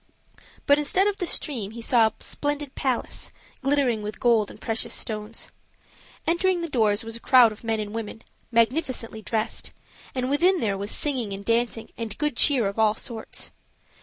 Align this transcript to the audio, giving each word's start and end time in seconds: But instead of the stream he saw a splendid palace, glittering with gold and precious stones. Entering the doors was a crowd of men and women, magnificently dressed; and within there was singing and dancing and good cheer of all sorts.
But 0.65 0.79
instead 0.79 1.05
of 1.05 1.17
the 1.17 1.27
stream 1.27 1.69
he 1.69 1.81
saw 1.83 2.07
a 2.07 2.13
splendid 2.23 2.73
palace, 2.73 3.31
glittering 3.61 4.01
with 4.01 4.19
gold 4.19 4.49
and 4.49 4.59
precious 4.59 4.95
stones. 4.95 5.51
Entering 6.25 6.61
the 6.61 6.69
doors 6.69 7.03
was 7.03 7.15
a 7.15 7.19
crowd 7.19 7.51
of 7.51 7.63
men 7.63 7.79
and 7.79 7.93
women, 7.93 8.23
magnificently 8.51 9.21
dressed; 9.21 9.69
and 10.15 10.27
within 10.27 10.59
there 10.59 10.75
was 10.75 10.91
singing 10.91 11.33
and 11.33 11.45
dancing 11.45 11.91
and 11.99 12.17
good 12.17 12.35
cheer 12.35 12.67
of 12.67 12.79
all 12.79 12.95
sorts. 12.95 13.51